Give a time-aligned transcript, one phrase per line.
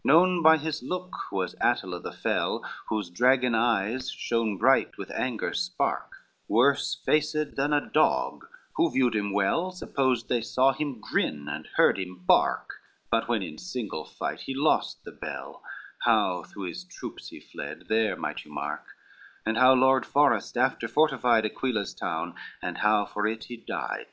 [0.00, 5.10] LXIX Known by his look was Attila the fell, Whose dragon eyes shone bright with
[5.12, 6.12] anger's spark,
[6.48, 11.66] Worse faced than a dog, who viewed him well Supposed they saw him grin and
[11.76, 12.74] heard him bark;
[13.10, 15.62] But when in single fight he lost the bell,
[16.00, 18.84] How through his troops he fled there might you mark,
[19.46, 24.08] And how Lord Forest after fortified Aquilea's town, and how for it he died.